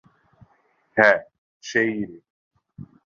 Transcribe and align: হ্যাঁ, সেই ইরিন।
হ্যাঁ, 0.97 1.17
সেই 1.63 1.89
ইরিন। 1.93 2.21